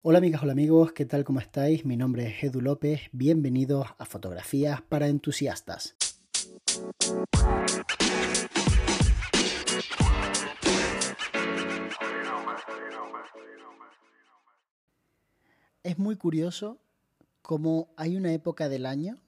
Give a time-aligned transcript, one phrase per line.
[0.00, 1.24] Hola amigas, hola amigos, ¿qué tal?
[1.24, 1.84] ¿Cómo estáis?
[1.84, 5.96] Mi nombre es Edu López, bienvenidos a Fotografías para Entusiastas.
[15.82, 16.78] Es muy curioso
[17.42, 19.18] cómo hay una época del año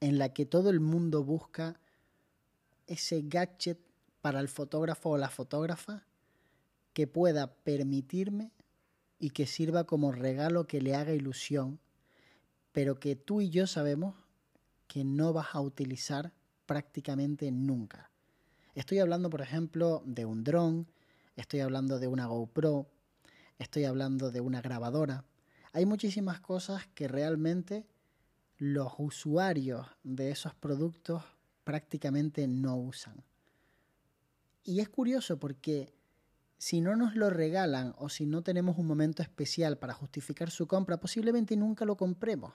[0.00, 1.80] en la que todo el mundo busca
[2.86, 3.80] ese gadget
[4.20, 6.04] para el fotógrafo o la fotógrafa
[6.92, 8.52] que pueda permitirme
[9.24, 11.80] y que sirva como regalo que le haga ilusión,
[12.72, 14.16] pero que tú y yo sabemos
[14.86, 16.34] que no vas a utilizar
[16.66, 18.10] prácticamente nunca.
[18.74, 20.86] Estoy hablando, por ejemplo, de un dron,
[21.36, 22.86] estoy hablando de una GoPro,
[23.58, 25.24] estoy hablando de una grabadora.
[25.72, 27.86] Hay muchísimas cosas que realmente
[28.58, 31.22] los usuarios de esos productos
[31.64, 33.24] prácticamente no usan.
[34.64, 35.94] Y es curioso porque
[36.58, 40.66] si no nos lo regalan o si no tenemos un momento especial para justificar su
[40.66, 42.54] compra, posiblemente nunca lo compremos.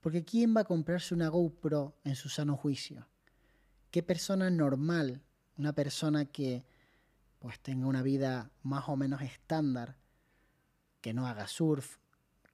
[0.00, 3.06] Porque ¿quién va a comprarse una GoPro en su sano juicio?
[3.90, 5.22] ¿Qué persona normal,
[5.56, 6.64] una persona que
[7.38, 9.96] pues tenga una vida más o menos estándar,
[11.00, 11.98] que no haga surf,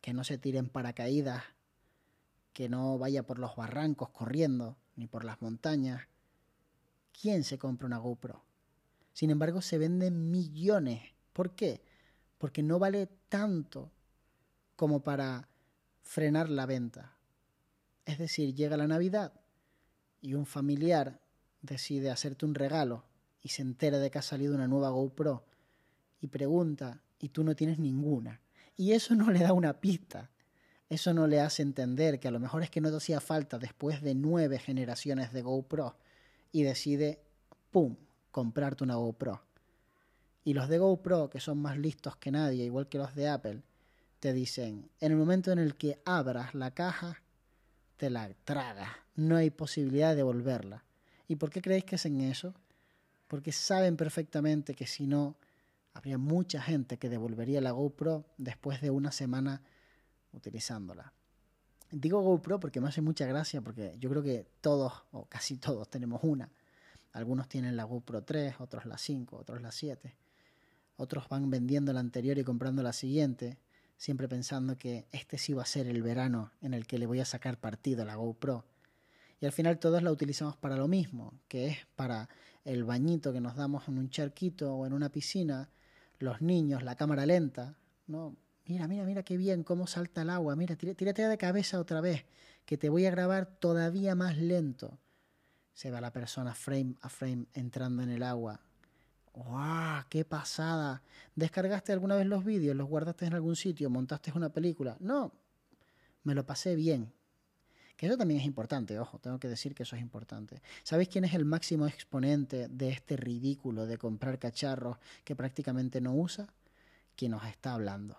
[0.01, 1.45] que no se tire en paracaídas,
[2.53, 6.09] que no vaya por los barrancos corriendo, ni por las montañas,
[7.13, 8.43] ¿quién se compra una GoPro?
[9.13, 11.03] Sin embargo, se venden millones.
[11.33, 11.83] ¿Por qué?
[12.39, 13.91] Porque no vale tanto
[14.77, 15.49] como para
[16.03, 17.17] frenar la venta.
[18.05, 19.33] Es decir, llega la Navidad
[20.21, 21.21] y un familiar
[21.63, 23.05] decide hacerte un regalo
[23.43, 25.45] y se entera de que ha salido una nueva GoPro
[26.21, 28.41] y pregunta y tú no tienes ninguna.
[28.77, 30.31] Y eso no le da una pista.
[30.89, 33.59] Eso no le hace entender que a lo mejor es que no te hacía falta
[33.59, 35.97] después de nueve generaciones de GoPro
[36.51, 37.23] y decide,
[37.71, 37.97] ¡pum!,
[38.31, 39.43] comprarte una GoPro.
[40.45, 43.63] Y los de GoPro, que son más listos que nadie, igual que los de Apple,
[44.21, 47.23] te dicen, en el momento en el que abras la caja,
[47.97, 48.91] te la tragas.
[49.15, 50.85] No hay posibilidad de devolverla.
[51.29, 52.55] ¿Y por qué creéis que hacen eso?
[53.29, 55.37] Porque saben perfectamente que si no,
[55.93, 59.63] habría mucha gente que devolvería la GoPro después de una semana
[60.33, 61.13] utilizándola.
[61.91, 65.89] Digo GoPro porque me hace mucha gracia, porque yo creo que todos, o casi todos,
[65.89, 66.51] tenemos una.
[67.13, 70.15] Algunos tienen la GoPro 3, otros la 5, otros la 7.
[70.97, 73.59] Otros van vendiendo la anterior y comprando la siguiente,
[73.97, 77.21] siempre pensando que este sí va a ser el verano en el que le voy
[77.21, 78.65] a sacar partido a la GoPro.
[79.41, 82.29] Y al final todos la utilizamos para lo mismo, que es para
[82.65, 85.71] el bañito que nos damos en un charquito o en una piscina,
[86.19, 87.75] los niños, la cámara lenta,
[88.07, 88.37] ¿no?
[88.67, 92.25] Mira, mira, mira qué bien, cómo salta el agua, mira, tírate de cabeza otra vez,
[92.67, 94.99] que te voy a grabar todavía más lento
[95.75, 98.61] se ve a la persona frame a frame entrando en el agua.
[99.35, 100.05] ¡Wow!
[100.09, 101.03] ¡Qué pasada!
[101.35, 102.77] ¿Descargaste alguna vez los vídeos?
[102.77, 103.89] ¿Los guardaste en algún sitio?
[103.89, 104.97] ¿Montaste una película?
[105.01, 105.33] No,
[106.25, 107.13] me lo pasé bien.
[107.97, 110.63] Que eso también es importante, ojo, tengo que decir que eso es importante.
[110.83, 116.15] ¿Sabéis quién es el máximo exponente de este ridículo de comprar cacharros que prácticamente no
[116.15, 116.49] usa?
[117.15, 118.17] Quien nos está hablando.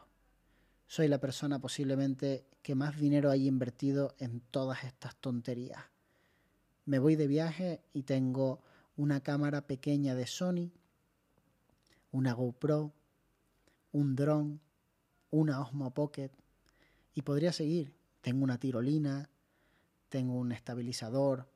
[0.86, 5.82] Soy la persona posiblemente que más dinero haya invertido en todas estas tonterías
[6.92, 8.60] me voy de viaje y tengo
[8.98, 10.74] una cámara pequeña de Sony,
[12.12, 12.92] una GoPro,
[13.94, 14.60] un dron,
[15.30, 16.32] una Osmo Pocket
[17.14, 17.94] y podría seguir.
[18.20, 19.30] Tengo una tirolina,
[20.10, 21.50] tengo un estabilizador,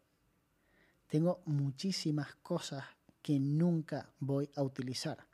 [1.08, 2.86] tengo muchísimas cosas
[3.22, 5.28] que nunca voy a utilizar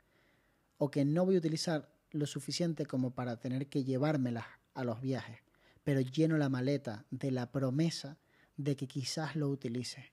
[0.78, 5.00] o que no voy a utilizar lo suficiente como para tener que llevármelas a los
[5.00, 5.38] viajes,
[5.84, 8.18] pero lleno la maleta de la promesa
[8.56, 10.12] de que quizás lo utilice.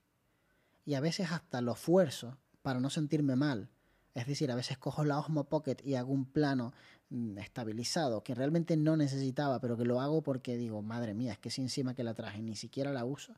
[0.86, 3.70] Y a veces hasta lo esfuerzo para no sentirme mal.
[4.16, 6.74] Es decir, a veces cojo la Osmo Pocket y hago un plano
[7.10, 11.40] mm, estabilizado que realmente no necesitaba, pero que lo hago porque digo, madre mía, es
[11.40, 13.36] que si encima que la traje ni siquiera la uso.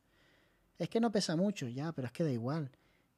[0.80, 2.72] Es que no pesa mucho, ya, pero es que da igual.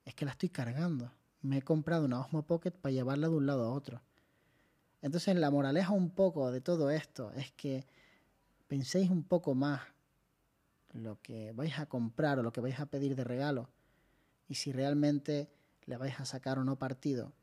[0.04, 1.12] Es que la estoy cargando.
[1.42, 4.02] Me he comprado una Osmo Pocket para llevarla de un lado a otro.
[5.02, 7.86] Entonces la moraleja un poco de todo esto es que
[8.68, 9.82] penséis un poco más
[10.94, 13.70] lo que vais a comprar o lo que vais a pedir de regalo
[14.48, 15.50] y si realmente
[15.86, 17.34] le vais a sacar o no partido.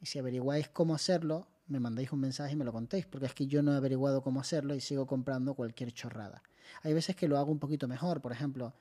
[0.00, 3.34] Y si averiguáis cómo hacerlo, me mandáis un mensaje y me lo contéis, porque es
[3.34, 6.42] que yo no he averiguado cómo hacerlo y sigo comprando cualquier chorrada.
[6.82, 8.74] Hay veces que lo hago un poquito mejor, por ejemplo,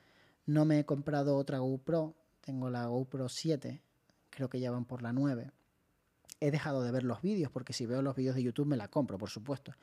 [0.45, 3.81] no me he comprado otra GoPro, tengo la GoPro 7,
[4.29, 5.51] creo que ya van por la 9.
[6.39, 8.89] He dejado de ver los vídeos, porque si veo los vídeos de YouTube me la
[8.89, 9.73] compro, por supuesto.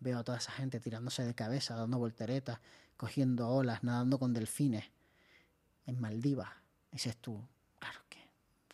[0.00, 2.60] Veo a toda esa gente tirándose de cabeza, dando volteretas,
[2.96, 4.84] cogiendo olas, nadando con delfines
[5.86, 6.50] en Maldivas.
[6.92, 7.40] Dices tú,
[7.78, 8.18] claro que,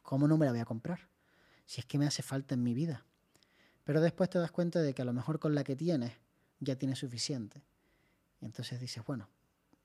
[0.03, 1.09] ¿cómo no me la voy a comprar?
[1.67, 3.05] Si es que me hace falta en mi vida.
[3.85, 6.13] Pero después te das cuenta de que a lo mejor con la que tienes
[6.61, 7.63] ya tienes suficiente.
[8.41, 9.29] Y entonces dices, bueno,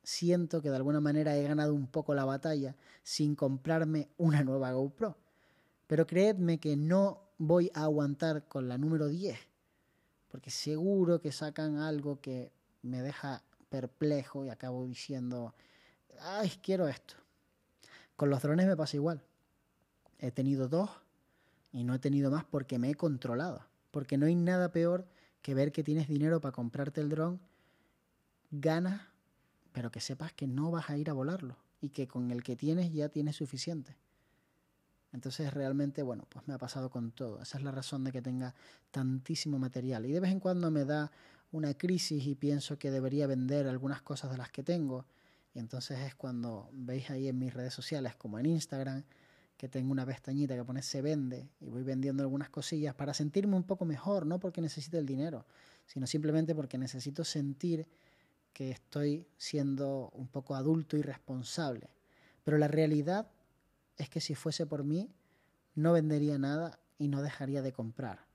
[0.03, 4.71] siento que de alguna manera he ganado un poco la batalla sin comprarme una nueva
[4.71, 5.17] GoPro.
[5.87, 9.37] Pero creedme que no voy a aguantar con la número 10,
[10.27, 12.51] porque seguro que sacan algo que
[12.81, 15.53] me deja perplejo y acabo diciendo,
[16.19, 17.15] ay, quiero esto.
[18.15, 19.21] Con los drones me pasa igual.
[20.19, 20.89] He tenido dos
[21.71, 23.65] y no he tenido más porque me he controlado.
[23.91, 25.07] Porque no hay nada peor
[25.41, 27.39] que ver que tienes dinero para comprarte el dron,
[28.51, 29.01] ganas,
[29.71, 32.55] pero que sepas que no vas a ir a volarlo y que con el que
[32.55, 33.95] tienes ya tienes suficiente.
[35.13, 37.41] Entonces realmente, bueno, pues me ha pasado con todo.
[37.41, 38.53] Esa es la razón de que tenga
[38.91, 40.05] tantísimo material.
[40.05, 41.11] Y de vez en cuando me da
[41.51, 45.05] una crisis y pienso que debería vender algunas cosas de las que tengo.
[45.53, 49.03] Y entonces es cuando veis ahí en mis redes sociales, como en Instagram,
[49.55, 53.55] que tengo una pestañita que pone se vende y voy vendiendo algunas cosillas para sentirme
[53.55, 55.45] un poco mejor, no porque necesite el dinero,
[55.87, 57.87] sino simplemente porque necesito sentir
[58.53, 61.89] que estoy siendo un poco adulto y responsable.
[62.43, 63.27] Pero la realidad
[63.97, 65.11] es que si fuese por mí,
[65.75, 68.25] no vendería nada y no dejaría de comprar.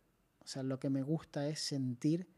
[0.41, 2.29] O sea, lo que me gusta es sentir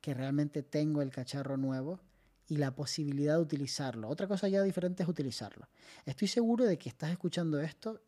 [0.00, 2.00] que realmente tengo el cacharro nuevo
[2.46, 4.08] y la posibilidad de utilizarlo.
[4.08, 5.68] Otra cosa ya diferente es utilizarlo.
[6.04, 8.02] Estoy seguro de que estás escuchando esto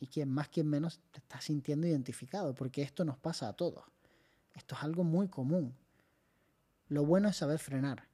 [0.00, 3.84] y quien más, quien menos te estás sintiendo identificado, porque esto nos pasa a todos.
[4.52, 5.74] Esto es algo muy común.
[6.88, 8.08] Lo bueno es saber frenar,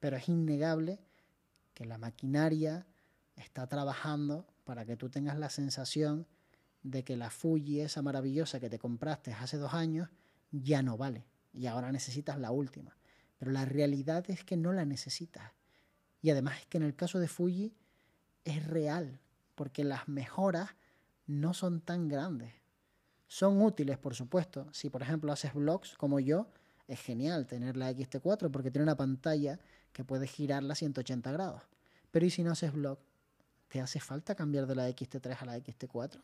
[0.00, 0.98] pero es innegable
[1.72, 2.86] que la maquinaria
[3.36, 6.26] está trabajando para que tú tengas la sensación
[6.82, 10.08] de que la Fuji, esa maravillosa que te compraste hace dos años,
[10.50, 12.96] ya no vale y ahora necesitas la última.
[13.38, 15.52] Pero la realidad es que no la necesitas.
[16.22, 17.74] Y además es que en el caso de Fuji
[18.44, 19.20] es real,
[19.54, 20.70] porque las mejoras
[21.26, 22.52] no son tan grandes.
[23.26, 24.68] Son útiles, por supuesto.
[24.72, 26.48] Si por ejemplo haces vlogs como yo,
[26.86, 29.58] es genial tener la XT4 porque tiene una pantalla
[29.92, 31.62] que puede girarla 180 grados.
[32.10, 32.98] Pero ¿y si no haces vlog?
[33.68, 36.20] ¿Te hace falta cambiar de la XT3 a la XT4?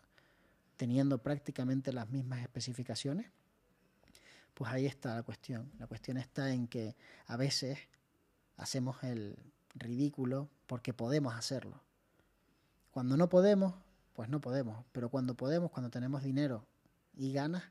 [0.76, 3.30] Teniendo prácticamente las mismas especificaciones.
[4.54, 5.70] Pues ahí está la cuestión.
[5.78, 6.96] La cuestión está en que
[7.26, 7.78] a veces
[8.56, 9.36] hacemos el
[9.74, 11.82] ridículo porque podemos hacerlo.
[12.90, 13.74] Cuando no podemos,
[14.12, 14.84] pues no podemos.
[14.92, 16.66] Pero cuando podemos, cuando tenemos dinero
[17.14, 17.64] y ganas,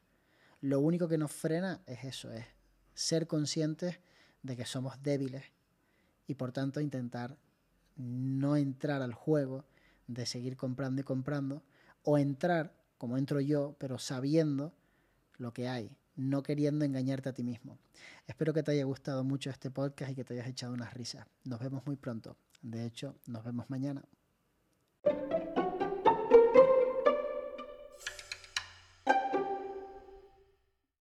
[0.61, 2.45] lo único que nos frena es eso, es
[2.93, 3.99] ser conscientes
[4.43, 5.43] de que somos débiles
[6.27, 7.37] y por tanto intentar
[8.01, 9.65] no entrar al juego
[10.07, 11.63] de seguir comprando y comprando
[12.03, 14.73] o entrar como entro yo, pero sabiendo
[15.37, 17.79] lo que hay, no queriendo engañarte a ti mismo.
[18.27, 21.25] Espero que te haya gustado mucho este podcast y que te hayas echado unas risas.
[21.43, 22.37] Nos vemos muy pronto.
[22.61, 24.03] De hecho, nos vemos mañana.